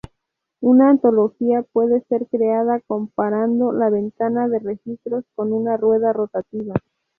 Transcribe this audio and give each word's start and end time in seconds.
Una 0.61 0.89
analogía 0.89 1.61
puede 1.61 2.01
ser 2.09 2.25
creada 2.25 2.79
comparando 2.87 3.71
la 3.71 3.91
ventana 3.91 4.47
de 4.47 4.57
registros 4.57 5.25
con 5.35 5.53
una 5.53 5.77
rueda 5.77 6.11
rotativa. 6.11 6.73